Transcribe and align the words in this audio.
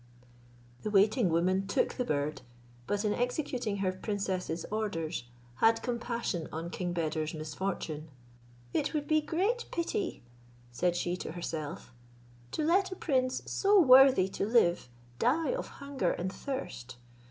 The 0.81 0.89
waiting 0.89 1.29
woman 1.29 1.67
took 1.67 1.93
the 1.93 2.03
bird, 2.03 2.41
but 2.87 3.05
in 3.05 3.13
executing 3.13 3.77
her 3.85 3.91
princess's 3.91 4.65
orders, 4.71 5.25
had 5.57 5.83
compassion 5.83 6.49
on 6.51 6.71
King 6.71 6.91
Beder's 6.91 7.35
misfortune. 7.35 8.09
"It 8.73 8.95
would 8.95 9.07
be 9.07 9.21
great 9.21 9.65
pity," 9.71 10.23
said 10.71 10.95
she 10.95 11.15
to 11.17 11.33
herself, 11.33 11.93
"to 12.53 12.63
let 12.63 12.91
a 12.91 12.95
prince 12.95 13.43
so 13.45 13.79
worthy 13.79 14.27
to 14.29 14.47
live 14.47 14.89
die 15.19 15.53
of 15.53 15.67
hunger 15.67 16.13
and 16.13 16.33
thirst. 16.33 16.95